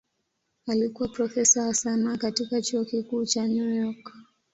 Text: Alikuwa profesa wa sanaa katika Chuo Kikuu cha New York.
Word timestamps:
Alikuwa 0.67 1.09
profesa 1.09 1.65
wa 1.67 1.73
sanaa 1.73 2.17
katika 2.17 2.61
Chuo 2.61 2.85
Kikuu 2.85 3.25
cha 3.25 3.47
New 3.47 3.69
York. 3.75 4.13